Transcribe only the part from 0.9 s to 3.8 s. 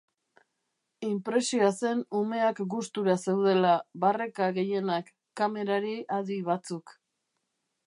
Inpresioa zen umeak gustura zeudela,